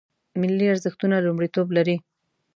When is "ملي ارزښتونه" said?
0.39-1.15